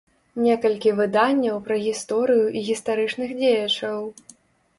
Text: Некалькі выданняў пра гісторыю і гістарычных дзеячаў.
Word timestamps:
Некалькі 0.43 0.93
выданняў 0.99 1.59
пра 1.67 1.77
гісторыю 1.83 2.45
і 2.57 2.65
гістарычных 2.71 3.37
дзеячаў. 3.45 4.01